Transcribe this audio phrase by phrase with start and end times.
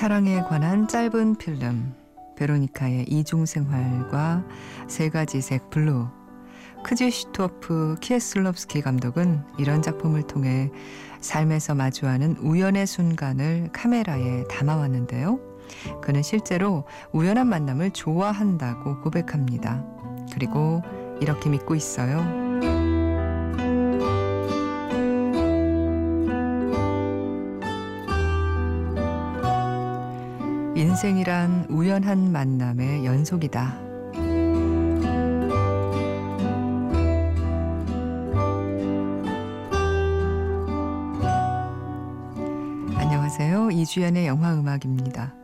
[0.00, 1.92] 사랑에 관한 짧은 필름
[2.36, 4.46] 베로니카의 이중생활과
[4.88, 6.08] 세 가지 색 블루
[6.84, 10.70] 크지슈토프 키에슬롭스키 감독은 이런 작품을 통해
[11.20, 15.38] 삶에서 마주하는 우연의 순간을 카메라에 담아왔는데요.
[16.00, 19.84] 그는 실제로 우연한 만남을 좋아한다고 고백합니다.
[20.32, 20.80] 그리고
[21.20, 22.49] 이렇게 믿고 있어요.
[31.00, 33.74] 인생이란 우연한 만남의 연속이다.
[42.96, 43.70] 안녕하세요.
[43.70, 45.34] 이주연의 영화 음악입니다.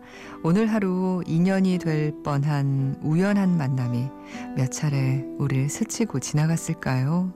[0.43, 4.11] 오늘 하루 인연이 될 뻔한 우연한 만남이
[4.59, 7.33] 몇 차례 우리를 스치고 지나갔을까요?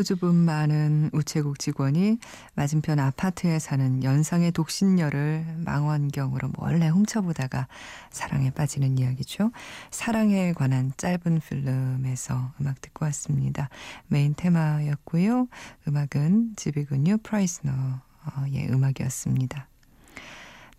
[0.00, 2.18] 수줍음 많은 우체국 직원이
[2.54, 7.68] 맞은편 아파트에 사는 연상의 독신녀를 망원경으로 몰래 훔쳐보다가
[8.10, 9.50] 사랑에 빠지는 이야기죠.
[9.90, 13.68] 사랑에 관한 짧은 필름에서 음악 듣고 왔습니다.
[14.06, 15.48] 메인 테마였고요.
[15.86, 19.68] 음악은 즈비그뉴 프라이스너의 음악이었습니다.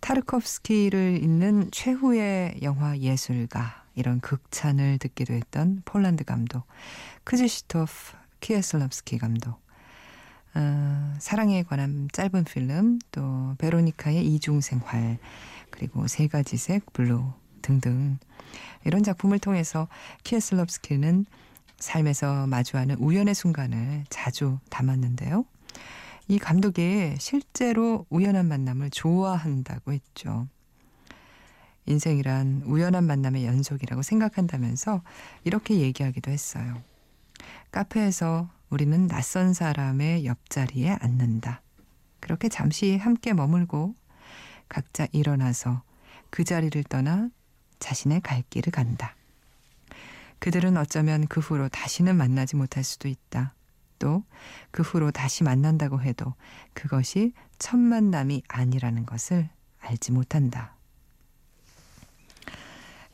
[0.00, 6.66] 타르콥스키를 잇는 최후의 영화 예술가 이런 극찬을 듣기도 했던 폴란드 감독
[7.22, 9.62] 크즈시토프 키에슬럽스키 감독.
[10.54, 15.16] 어, 사랑에 관한 짧은 필름, 또 베로니카의 이중생활,
[15.70, 17.32] 그리고 세 가지 색 블루
[17.62, 18.18] 등등
[18.84, 19.88] 이런 작품을 통해서
[20.24, 21.24] 키에슬럽스키는
[21.78, 25.46] 삶에서 마주하는 우연의 순간을 자주 담았는데요.
[26.28, 30.46] 이 감독이 실제로 우연한 만남을 좋아한다고 했죠.
[31.86, 35.02] 인생이란 우연한 만남의 연속이라고 생각한다면서
[35.44, 36.82] 이렇게 얘기하기도 했어요.
[37.72, 41.62] 카페에서 우리는 낯선 사람의 옆자리에 앉는다.
[42.20, 43.94] 그렇게 잠시 함께 머물고
[44.68, 45.82] 각자 일어나서
[46.30, 47.28] 그 자리를 떠나
[47.80, 49.16] 자신의 갈 길을 간다.
[50.38, 53.54] 그들은 어쩌면 그 후로 다시는 만나지 못할 수도 있다.
[53.98, 54.24] 또
[54.72, 56.34] 그 후로 다시 만난다고 해도
[56.72, 59.48] 그것이 첫 만남이 아니라는 것을
[59.80, 60.71] 알지 못한다.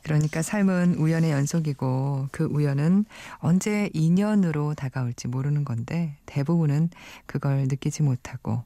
[0.09, 3.05] 그러니까 삶은 우연의 연속이고 그 우연은
[3.37, 6.89] 언제 인연으로 다가올지 모르는 건데 대부분은
[7.27, 8.63] 그걸 느끼지 못하고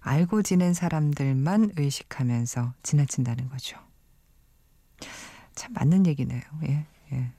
[0.00, 3.76] 알고 지낸 사람들만 의식하면서 지나친다는 거죠.
[5.54, 6.40] 참 맞는 얘기네요.
[6.66, 7.30] 예, 예.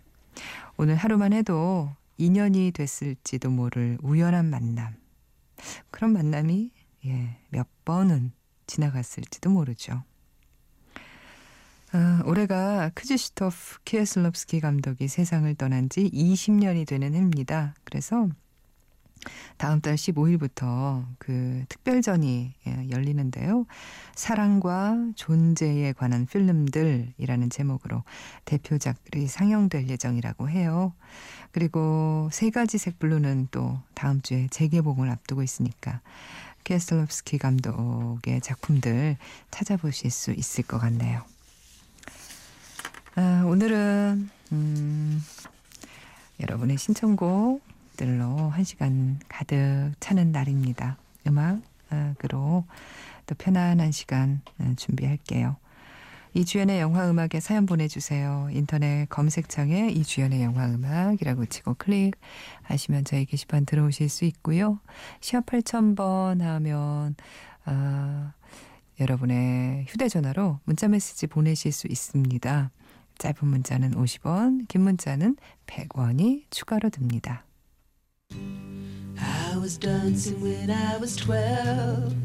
[0.77, 4.93] 오늘 하루만 해도 인연이 됐을지도 모를 우연한 만남.
[5.89, 6.69] 그런 만남이
[7.07, 8.33] 예, 몇 번은
[8.67, 10.03] 지나갔을지도 모르죠.
[11.93, 17.75] 아, 올해가 크지슈토프 키에슬롭스키 감독이 세상을 떠난 지 20년이 되는 해입니다.
[17.83, 18.29] 그래서
[19.57, 23.65] 다음 달 15일부터 그 특별전이 예, 열리는데요.
[24.15, 28.03] 사랑과 존재에 관한 필름들이라는 제목으로
[28.45, 30.93] 대표작들이 상영될 예정이라고 해요.
[31.51, 35.99] 그리고 세 가지 색 블루는 또 다음 주에 재개봉을 앞두고 있으니까
[36.63, 39.17] 키에슬롭스키 감독의 작품들
[39.51, 41.25] 찾아보실 수 있을 것 같네요.
[43.15, 45.21] 아, 오늘은 음,
[46.39, 50.97] 여러분의 신청곡들로 한 시간 가득 차는 날입니다.
[51.27, 52.63] 음악으로
[53.25, 55.57] 또 편안한 시간 어, 준비할게요.
[56.33, 58.47] 이주연의 영화 음악에 사연 보내주세요.
[58.53, 64.79] 인터넷 검색창에 이주연의 영화 음악이라고 치고 클릭하시면 저희 게시판 들어오실 수 있고요.
[65.19, 67.15] 시합 8000번 하면
[67.65, 68.31] 아,
[69.01, 72.71] 여러분의 휴대전화로 문자메시지 보내실 수 있습니다.
[73.21, 75.35] 짧은 문자는 50원, 긴 문자는
[75.67, 77.45] 100원이 추가로 듭니다.
[78.31, 82.15] I was dancing when I was 12.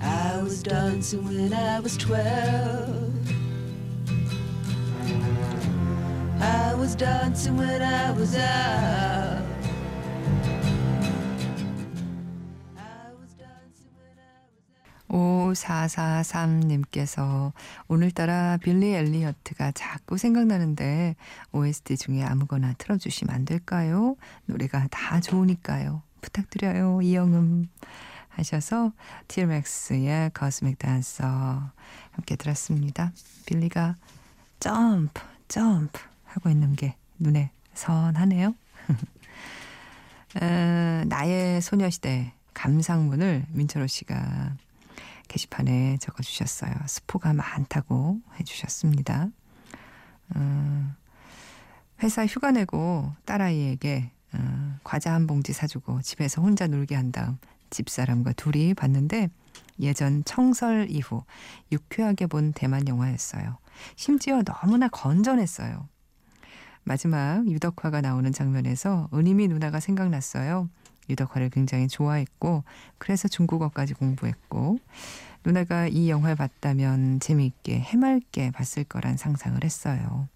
[0.00, 3.12] I was dancing when I was 12.
[6.40, 9.33] I was dancing when I was out.
[15.14, 17.52] 5443님께서
[17.86, 21.16] 오늘따라 빌리 엘리어트가 자꾸 생각나는데
[21.52, 24.16] OST 중에 아무거나 틀어주시면 안 될까요?
[24.46, 26.02] 노래가 다 좋으니까요.
[26.20, 27.00] 부탁드려요.
[27.02, 27.68] 이영음
[28.28, 28.92] 하셔서
[29.28, 31.70] TMX의 거스믹 댄서
[32.10, 33.12] 함께 들었습니다.
[33.46, 33.94] 빌리가
[34.58, 38.54] 점프 점프 하고 있는 게 눈에 선하네요.
[40.42, 44.56] 어, 나의 소녀시대 감상문을 민철호 씨가
[45.34, 46.72] 게시판에 적어주셨어요.
[46.86, 49.28] 스포가 많다고 해주셨습니다.
[50.34, 50.94] 어,
[52.02, 57.38] 회사 휴가 내고 딸아이에게 어, 과자 한 봉지 사주고 집에서 혼자 놀게 한 다음
[57.70, 59.28] 집사람과 둘이 봤는데
[59.80, 61.24] 예전 청설 이후
[61.72, 63.58] 유쾌하게 본 대만 영화였어요.
[63.96, 65.88] 심지어 너무나 건전했어요.
[66.84, 70.68] 마지막 유덕화가 나오는 장면에서 은임이 누나가 생각났어요.
[71.08, 72.64] 유덕화를 굉장히 좋아했고
[72.98, 74.78] 그래서 중국어까지 공부했고
[75.44, 80.28] 누나가 이 영화를 봤다면 재미있게 해맑게 봤을 거란 상상을 했어요.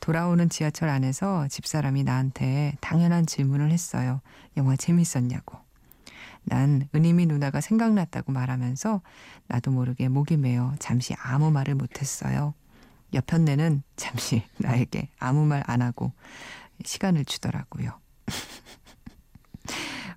[0.00, 4.20] 돌아오는 지하철 안에서 집사람이 나한테 당연한 질문을 했어요.
[4.56, 5.58] 영화 재밌었냐고.
[6.44, 9.02] 난 은임이 누나가 생각났다고 말하면서
[9.48, 12.54] 나도 모르게 목이 메어 잠시 아무 말을 못했어요.
[13.14, 16.12] 옆편내는 잠시 나에게 아무 말 안 하고
[16.84, 17.98] 시간을 주더라고요.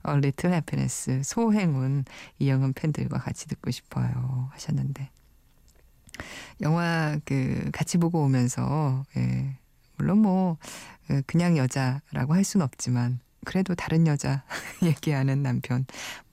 [0.04, 2.06] 어, 리틀 해피네스 소행운
[2.40, 5.10] 이영은 팬들과 같이 듣고 싶어요 하셨는데
[6.62, 9.58] 영화 그 같이 보고 오면서 예,
[9.98, 14.44] 물론 뭐그 그냥 여자라고 할 수는 없지만 그래도 다른 여자
[14.84, 15.86] 얘기하는 남편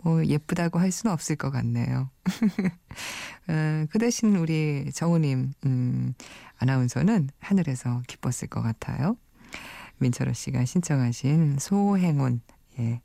[0.03, 2.11] 뭐 예쁘다고 할 수는 없을 것 같네요.
[3.49, 6.15] 어, 그 대신 우리 정우님 음,
[6.59, 9.17] 아나운서는 하늘에서 기뻤을 것 같아요.
[9.99, 12.41] 민철호 씨가 신청하신 소행운
[12.79, 13.01] 예.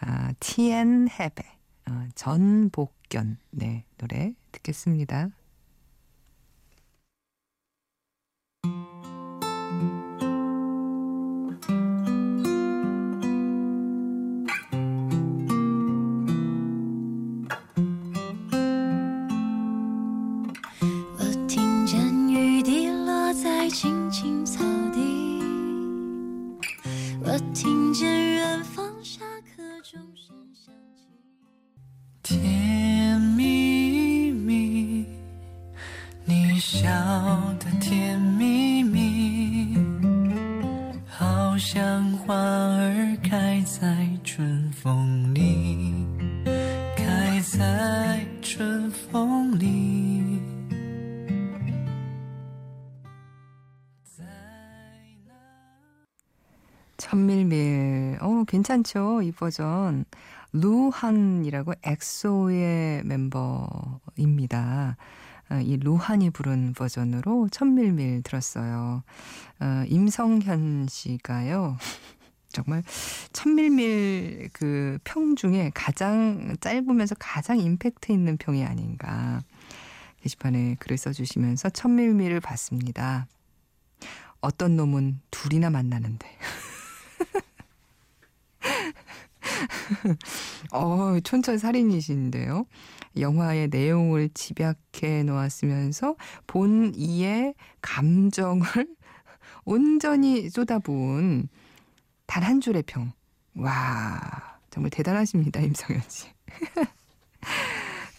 [0.00, 1.42] 아, 티엔 헤베
[1.90, 5.30] 어, 전복견 네 노래 듣겠습니다.
[58.68, 59.22] 괜찮죠?
[59.22, 60.04] 이 버전.
[60.52, 64.96] 루한이라고 엑소의 멤버입니다.
[65.50, 69.02] 어, 이 루한이 부른 버전으로 천밀밀 들었어요.
[69.60, 71.78] 어, 임성현 씨가요.
[72.52, 72.82] 정말
[73.32, 79.42] 천밀밀 그 평 중에 가장 짧으면서 가장 임팩트 있는 평이 아닌가.
[80.22, 83.26] 게시판에 글을 써주시면서 천밀밀을 봤습니다.
[84.42, 86.28] 어떤 놈은 둘이나 만나는데.
[90.72, 92.66] 어, 촌철살인이신데요.
[93.18, 98.64] 영화의 내용을 집약해 놓았으면서 본 이의 감정을
[99.64, 101.48] 온전히 쏟아부은
[102.26, 103.12] 단 한 줄의 평.
[103.56, 106.26] 와, 정말 대단하십니다, 임성현 씨.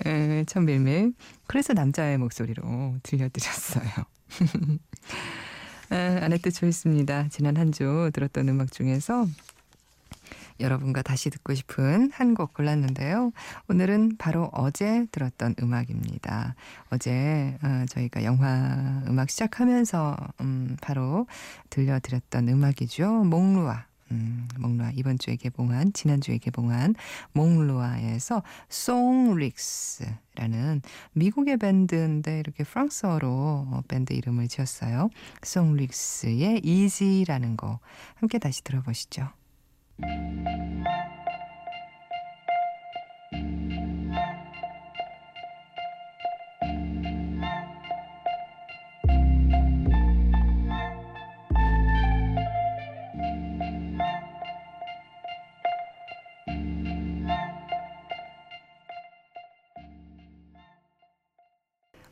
[0.06, 1.14] 에, 참 밀밀.
[1.48, 3.90] 그래서 남자의 목소리로 들려드렸어요.
[5.92, 7.28] 에, 아네뜨 choice입니다.
[7.30, 9.28] 지난 한 주 들었던 음악 중에서
[10.60, 13.32] 여러분과 다시 듣고 싶은 한 곡 골랐는데요.
[13.70, 16.56] 오늘은 바로 어제 들었던 음악입니다.
[16.92, 21.26] 어제 어, 저희가 영화 음악 시작하면서 음, 바로
[21.70, 23.24] 들려드렸던 음악이죠.
[23.26, 23.86] 몽루아.
[24.12, 26.96] 음, 몽루아 이번 주에 개봉한 지난주에 개봉한
[27.34, 30.12] 몽루아에서 Son Lux라는
[31.14, 35.10] 미국의 밴드인데 이렇게 프랑스어로 어, 밴드 이름을 지었어요.
[35.44, 37.80] Son Lux의 Easy라는 곡
[38.16, 39.30] 함께 다시 들어보시죠.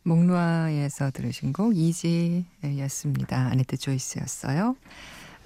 [0.07, 3.49] 몽루아에서 들으신 곡 Easy였습니다.
[3.51, 4.77] 아네뜨 choice였어요.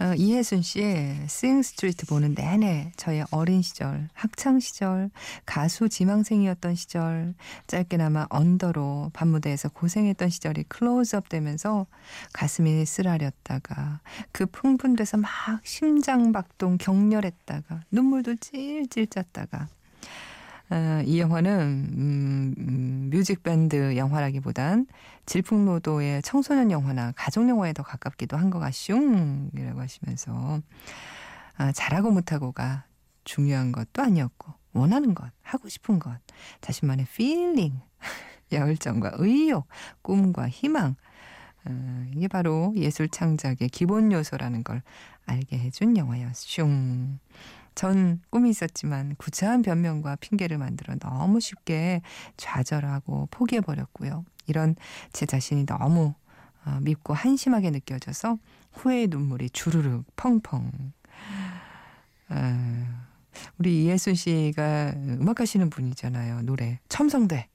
[0.01, 5.11] 어, 이혜순 씨의 Sing Street 보는 내내 저의 어린 시절, 학창 시절,
[5.45, 7.35] 가수 지망생이었던 시절,
[7.67, 11.85] 짧게나마 언더로 밤무대에서 고생했던 시절이 클로즈업 되면서
[12.33, 13.99] 가슴이 쓰라렸다가
[14.31, 15.29] 그 흥분돼서 막
[15.63, 19.67] 심장박동 격렬했다가 눈물도 찔찔 짰다가
[20.71, 21.51] 어, 이 영화는
[21.93, 24.87] 음, 음, music밴드 영화라기보단
[25.25, 30.61] 질풍노도의 청소년 영화나 가족 영화에 더 가깝기도 한 것 같슝이라고 하시면서
[31.57, 32.85] 아, 잘하고 못하고가
[33.25, 36.17] 중요한 것도 아니었고 원하는 것, 하고 싶은 것,
[36.61, 37.79] 자신만의 feeling,
[38.51, 39.67] 열정과 의욕,
[40.01, 40.95] 꿈과 희망
[41.65, 44.81] 어, 이게 바로 예술 창작의 기본 요소라는 걸
[45.25, 46.67] 알게 해준 영화였슈.
[47.75, 52.01] 전 꿈이 있었지만 구차한 변명과 핑계를 만들어 너무 쉽게
[52.37, 54.25] 좌절하고 포기해버렸고요.
[54.47, 54.75] 이런
[55.13, 56.13] 제 자신이 너무
[56.65, 58.37] 어, 밉고 한심하게 느껴져서
[58.73, 60.93] 후회의 눈물이 주르륵 펑펑.
[62.29, 62.87] 어,
[63.57, 66.41] 우리 이예순 씨가 음악 하시는 분이잖아요.
[66.43, 67.47] 노래 첨성대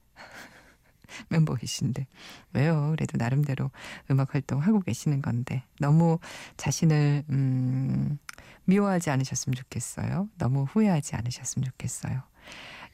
[1.29, 2.07] 멤버이신데
[2.53, 2.93] 왜요?
[2.93, 3.71] 그래도 나름대로
[4.11, 6.19] 음악 활동하고 계시는 건데 너무
[6.57, 8.19] 자신을 음,
[8.65, 10.29] 미워하지 않으셨으면 좋겠어요.
[10.39, 12.23] 너무 후회하지 않으셨으면 좋겠어요.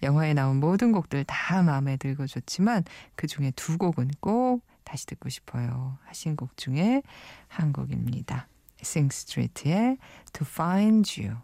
[0.03, 5.29] 영화에 나온 모든 곡들 다 마음에 들고 좋지만 그 중에 두 곡은 꼭 다시 듣고
[5.29, 5.99] 싶어요.
[6.05, 7.03] 하신 곡 중에
[7.47, 8.49] 한 곡입니다.
[8.81, 9.99] Sing Street의
[10.33, 11.37] To Find You.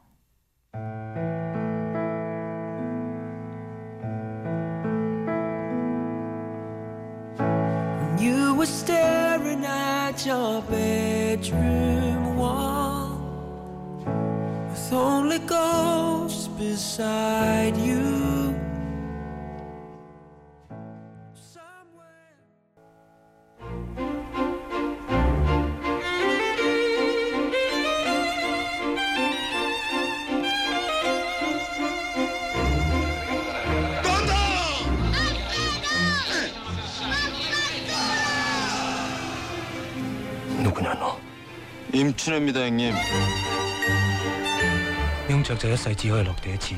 [8.58, 13.20] Were staring at your bedroom wall
[14.68, 18.57] with only ghosts beside you.
[42.17, 42.91] 춘혜입니다 형님
[45.29, 46.73] 영적這一世只可以落地一次。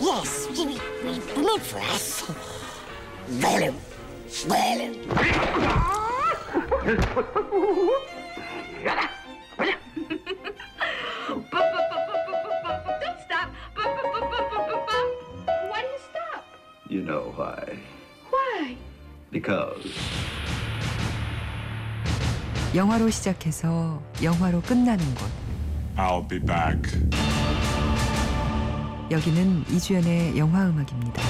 [0.00, 2.24] Yes, give me, we live for us.
[3.40, 3.72] Well,
[4.48, 4.94] well.
[13.00, 13.48] Don't stop.
[15.70, 16.44] Why do you stop?
[16.88, 17.78] You know why
[18.30, 18.76] Why?
[19.30, 19.86] Because
[22.73, 25.29] 영화로 시작해서 영화로 끝나는 곳.
[25.97, 26.81] I'll be back.
[29.11, 31.21] 여기는 이주연의 영화 음악입니다.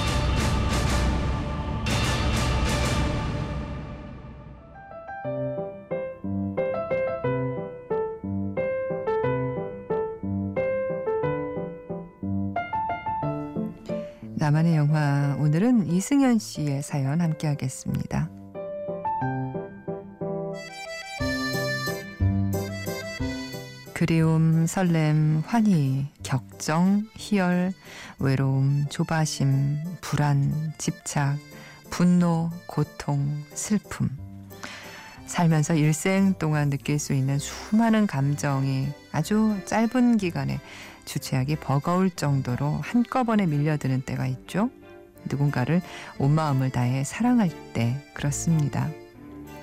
[14.36, 18.30] 나만의 영화 오늘은 이승현 씨의 사연 함께 하겠습니다.
[24.02, 27.72] 그리움, 설렘, 환희, 격정, 희열,
[28.18, 31.38] 외로움, 조바심, 불안, 집착,
[31.88, 34.10] 분노, 고통, 슬픔.
[35.26, 40.58] 살면서 일생 동안 느낄 수 있는 수많은 감정이 아주 짧은 기간에
[41.04, 44.68] 주체하기 버거울 정도로 한꺼번에 밀려드는 때가 있죠.
[45.26, 45.80] 누군가를
[46.18, 48.90] 온 마음을 다해 사랑할 때 그렇습니다.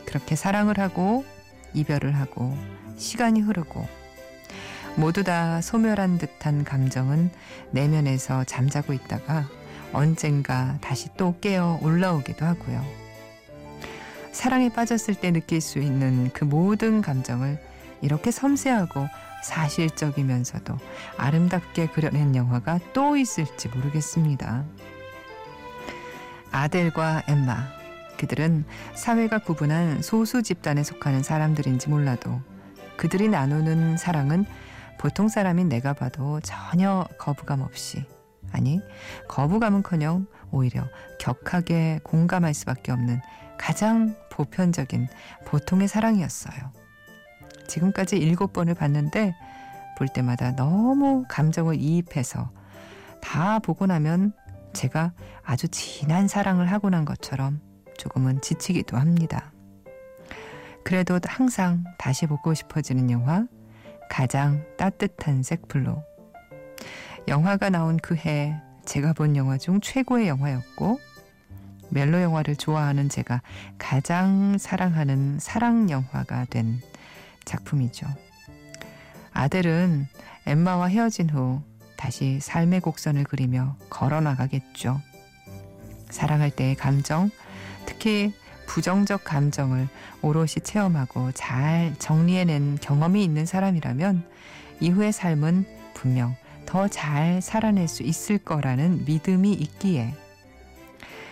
[0.06, 1.26] 그렇게 사랑을 하고
[1.74, 2.58] 이별을 하고
[2.96, 3.99] 시간이 흐르고
[5.00, 7.32] 모두 다 소멸한 듯한 감정은
[7.72, 9.48] 내면에서 잠자고 있다가
[9.94, 12.86] 언젠가 다시 또 깨어 올라오기도 하고요.
[14.34, 17.64] 사랑에 빠졌을 때 느낄 수 있는 그 모든 감정을
[18.02, 19.08] 이렇게 섬세하고
[19.42, 20.78] 사실적이면서도
[21.16, 24.66] 아름답게 그려낸 영화가 또 있을지 모르겠습니다.
[26.52, 27.70] 아델과 엠마.
[28.18, 28.66] 그들은
[28.96, 32.42] 사회가 구분한 소수 집단에 속하는 사람들인지 몰라도
[32.98, 34.46] 그들이 나누는 사랑은
[35.00, 38.06] 보통 사람인 내가 봐도 전혀 거부감 없이
[38.52, 38.82] 아니
[39.30, 40.84] 거부감은커녕 오히려
[41.20, 43.22] 격하게 공감할 수밖에 없는
[43.58, 45.08] 가장 보편적인
[45.46, 46.74] 보통의 사랑이었어요.
[47.68, 49.36] 지금까지 일곱 번을 봤는데
[49.98, 52.52] 볼 때마다 너무 감정을 이입해서
[53.22, 54.34] 다 보고 나면
[54.74, 55.14] 제가
[55.44, 57.62] 아주 진한 사랑을 하고 난 것처럼
[57.98, 59.54] 조금은 지치기도 합니다.
[60.84, 63.46] 그래도 항상 다시 보고 싶어지는 영화
[64.10, 66.02] 가장 따뜻한 색블루
[67.28, 71.00] 영화가 나온 그 해 제가 본 영화 중 최고의 영화였고
[71.90, 73.42] 멜로 영화를 좋아하는 제가
[73.78, 76.82] 가장 사랑하는 사랑 영화가 된
[77.46, 78.08] 작품이죠.
[79.32, 80.08] 아들은
[80.46, 81.62] 엠마와 헤어진 후
[81.98, 85.00] 다시 삶의 곡선을 그리며 걸어 나가겠죠.
[86.10, 87.30] 사랑할 때의 감정,
[87.86, 88.34] 특히
[88.70, 89.88] 부정적 감정을
[90.22, 94.24] 오롯이 체험하고 잘 정리해낸 경험이 있는 사람이라면
[94.80, 96.36] 이후의 삶은 분명
[96.68, 100.14] 더 잘 살아낼 수 있을 거라는 믿음이 있기에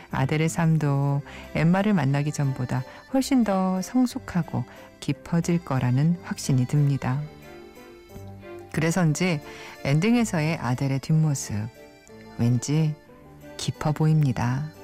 [0.10, 1.22] 아들의 삶도
[1.54, 4.64] 엠마를 만나기 전보다 훨씬 더 성숙하고
[5.00, 7.22] 깊어질 거라는 확신이 듭니다.
[8.72, 9.42] 그래서인지
[9.84, 11.56] 엔딩에서의 아델의 뒷모습
[12.40, 12.96] 왠지
[13.58, 14.77] 깊어 보입니다.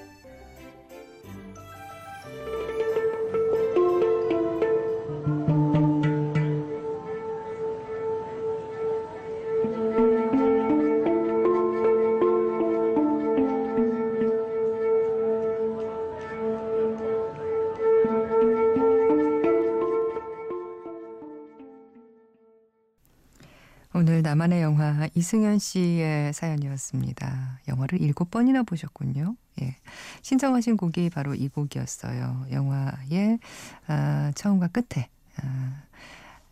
[23.96, 27.60] 오늘 나만의 영화 이승현 씨의 사연이었습니다.
[27.68, 29.36] 영화를 일곱 번이나 보셨군요.
[29.62, 29.76] 예.
[30.24, 32.48] 신청하신 곡이 바로 이 곡이었어요.
[32.52, 33.38] 영화의
[33.86, 35.84] 아, 처음과 끝에 아,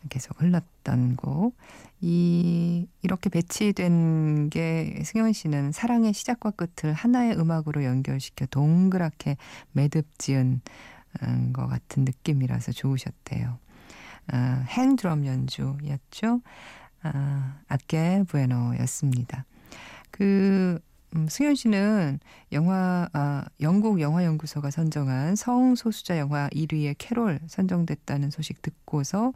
[0.08, 1.56] 계속 흘렀던 곡.
[2.00, 9.36] 이 이렇게 배치된 게 승현 씨는 사랑의 시작과 끝을 하나의 음악으로 연결시켜 동그랗게
[9.72, 10.60] 매듭 지은
[11.24, 13.58] 음, 것 같은 느낌이라서 좋으셨대요.
[14.28, 16.40] 아, hang drum 연주였죠.
[17.02, 19.44] 아, Ah Que Bueno였습니다.
[20.10, 20.78] 그
[21.14, 22.20] 음, 승현 씨는
[22.52, 29.32] 영화 아, 영국 영화 연구소가 선정한 성소수자 영화 1위에 캐롤 선정됐다는 소식 듣고서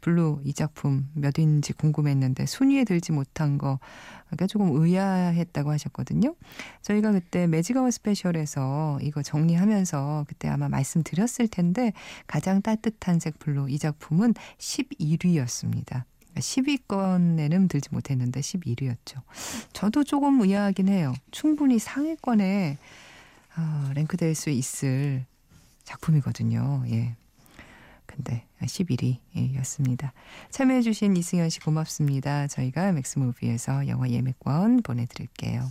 [0.00, 3.78] 블루 이 작품 몇인지 궁금했는데 순위에 들지 못한 거
[4.26, 6.34] 그러니까 조금 의아했다고 하셨거든요.
[6.82, 11.92] 저희가 그때 magic hour special에서 이거 정리하면서 그때 아마 말씀드렸을 텐데
[12.26, 16.04] 가장 따뜻한 색 블루 이 작품은 11위였습니다.
[16.36, 19.22] 10위권에는 들지 못했는데 11위였죠.
[19.72, 21.12] 저도 조금 의아하긴 해요.
[21.30, 22.78] 충분히 상위권에
[23.56, 25.24] 어, 랭크될 수 있을
[25.84, 26.84] 작품이거든요.
[26.88, 27.16] 예.
[28.06, 30.10] 근데 11위였습니다.
[30.50, 32.46] 참여해주신 이승현 씨 고맙습니다.
[32.48, 35.66] 저희가 맥스무비에서 영화 예매권 보내드릴게요.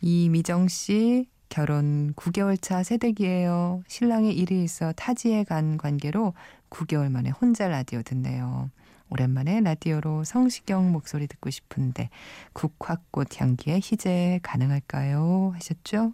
[0.00, 3.82] 이미정 씨 결혼 9개월 차 새댁이에요.
[3.86, 6.34] 신랑이 일이 있어 타지에 간 관계로
[6.70, 8.70] 9개월 만에 혼자 라디오 듣네요.
[9.10, 12.10] 오랜만에 라디오로 성시경 목소리 듣고 싶은데
[12.52, 15.52] 국화꽃 향기의 희재 가능할까요?
[15.54, 16.12] 하셨죠?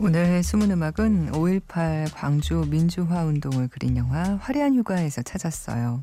[0.00, 6.02] 오늘 숨은 음악은 5.18 광주 민주화 운동을 그린 영화 화려한 휴가에서 찾았어요.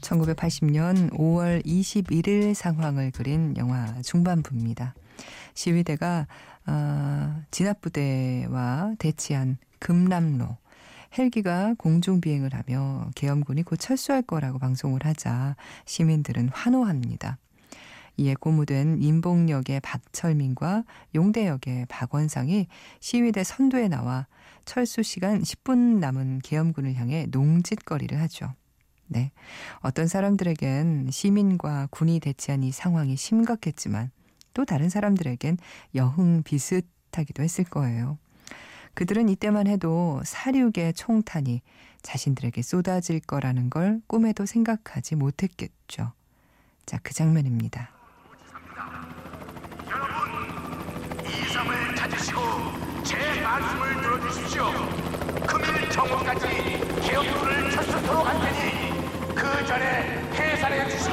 [0.00, 4.94] 1980년 5월 21일 상황을 그린 영화 중반부입니다.
[5.54, 6.26] 시위대가
[6.66, 10.56] 어, 진압부대와 대치한 금남로
[11.18, 17.38] 헬기가 공중 비행을 하며 계엄군이 곧 철수할 거라고 방송을 하자 시민들은 환호합니다.
[18.16, 22.66] 이에 고무된 인봉역의 박철민과 용대역의 박원상이
[23.00, 24.26] 시위대 선두에 나와
[24.64, 28.54] 철수 시간 10분 남은 계엄군을 향해 농짓거리를 하죠.
[29.06, 29.32] 네.
[29.80, 34.10] 어떤 사람들에겐 시민과 군이 대치한 이 상황이 심각했지만
[34.54, 35.58] 또 다른 사람들에겐
[35.94, 38.18] 여흥 비슷하기도 했을 거예요.
[38.94, 41.62] 그들은 이때만 해도 사륙의 총탄이
[42.02, 46.12] 자신들에게 쏟아질 거라는 걸 꿈에도 생각하지 못했겠죠.
[46.84, 47.90] 자, 그 장면입니다.
[51.24, 52.40] 이성을 찾으시고
[53.04, 54.64] 제 말씀을 들어주십시오.
[55.46, 56.46] 금일 정오까지
[57.02, 61.12] 기업부를 철수토록 할 테니 그 전에 해산해 주시기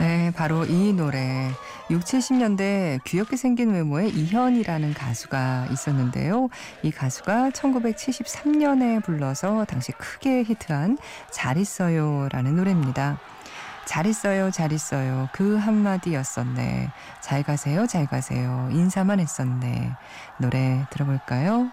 [0.00, 1.52] 네, 바로 이 노래.
[1.90, 6.48] 6, 70년대 귀엽게 생긴 외모의 이현이라는 가수가 있었는데요.
[6.82, 10.98] 이 가수가 1973년에 불러서 당시 크게 히트한
[11.30, 13.18] 잘 있어요라는 노래입니다.
[13.86, 15.30] 잘 있어요, 잘 있어요.
[15.32, 16.90] 그 한마디였었네.
[17.22, 18.68] 잘 가세요, 잘 가세요.
[18.70, 19.92] 인사만 했었네.
[20.36, 21.70] 노래 들어볼까요?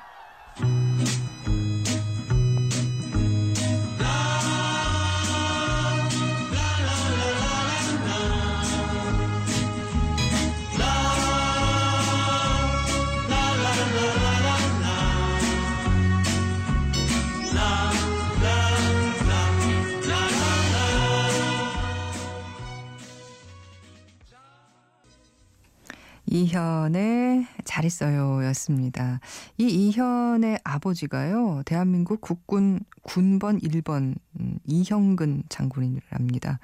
[26.43, 29.21] 이현의 잘했어요 였습니다.
[29.57, 36.59] 이 이현의 아버지가요, 대한민국 국군 군번 1번 음, 이형근 장군이랍니다.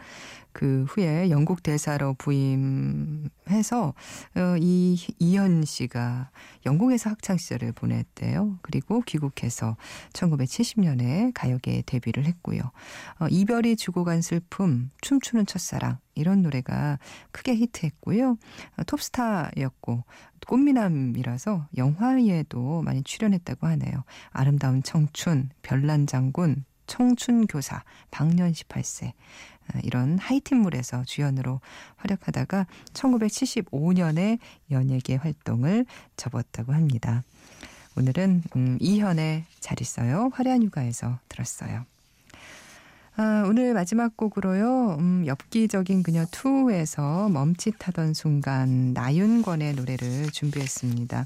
[0.54, 3.94] 그 후에 영국 대사로 부임해서
[4.36, 6.30] 어, 이 이현 씨가
[6.66, 8.60] 영국에서 학창 시절을 보냈대요.
[8.62, 9.78] 그리고 귀국해서
[10.14, 12.62] 1970년에 가요계에 데뷔를 했고요.
[13.20, 17.00] 어, 이별이 주고 간 슬픔, 춤추는 첫사랑 이런 노래가
[17.32, 18.38] 크게 히트했고요.
[18.78, 20.04] 어, 톱스타였고
[20.48, 24.04] 꽃미남이라서 영화에도 많이 출연했다고 하네요.
[24.32, 29.14] 아름다운 청춘, 별난 장군, 청춘 교사, 방년 18세
[29.68, 31.62] 아, 이런 하이틴물에서 주연으로
[31.96, 34.40] 활약하다가 1975년에
[34.72, 35.86] 연예계 활동을
[36.18, 37.24] 접었다고 합니다.
[37.96, 40.32] 오늘은 음, 이현의 잘 있어요.
[40.34, 41.86] 화려한 휴가에서 들었어요.
[43.16, 44.98] 아, 오늘 마지막 곡으로요.
[45.00, 51.26] 음, 엽기적인 그녀 2에서 멈칫하던 순간 나윤권의 노래를 준비했습니다.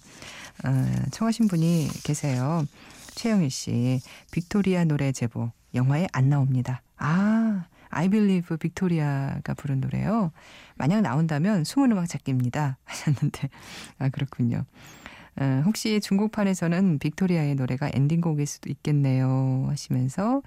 [0.64, 2.68] 아, 청하신 분이 계세요.
[3.16, 4.02] 최영일 씨,
[4.32, 6.82] 빅토리아 노래 제목 영화에 안 나옵니다.
[6.98, 10.32] 아, I Believe 빅토리아가 부른 노래요.
[10.76, 12.78] 만약 나온다면 숨은 음악 찾기입니다.
[12.84, 13.50] 하셨는데,
[14.00, 14.66] 아 그렇군요.
[15.38, 20.42] 어, 혹시 중국판에서는 빅토리아의 노래가 엔딩곡일 수도 있겠네요 하시면서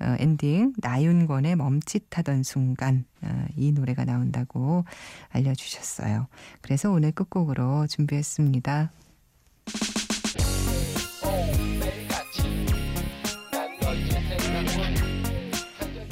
[0.00, 4.84] 어, 엔딩 나윤권의 멈칫하던 순간 어, 이 노래가 나온다고
[5.30, 6.26] 알려주셨어요.
[6.60, 8.90] 그래서 오늘 끝곡으로 준비했습니다.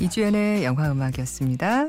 [0.00, 1.88] 이주연의 영화음악이었습니다.